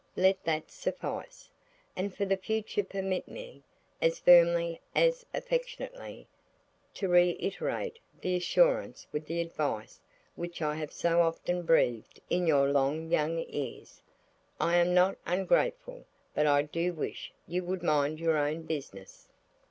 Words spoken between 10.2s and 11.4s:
which I have so